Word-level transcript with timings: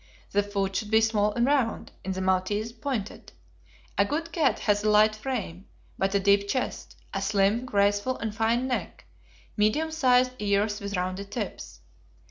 The 0.31 0.41
foot 0.41 0.75
should 0.75 0.89
be 0.89 0.99
small 0.99 1.31
and 1.35 1.45
round 1.45 1.91
(in 2.03 2.13
the 2.13 2.21
maltese, 2.21 2.71
pointed). 2.71 3.33
A 3.99 4.03
good 4.03 4.31
cat 4.31 4.57
has 4.61 4.83
a 4.83 4.89
light 4.89 5.15
frame, 5.15 5.67
but 5.95 6.15
a 6.15 6.19
deep 6.19 6.47
chest; 6.47 6.95
a 7.13 7.21
slim, 7.21 7.67
graceful, 7.67 8.17
and 8.17 8.33
fine 8.35 8.65
neck; 8.67 9.05
medium 9.57 9.91
sized 9.91 10.31
ears 10.39 10.79
with 10.81 10.97
rounded 10.97 11.29
tips. 11.29 11.81